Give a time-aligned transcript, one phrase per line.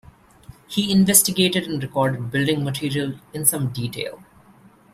[0.67, 4.23] He investigated and recorded building materials in some detail.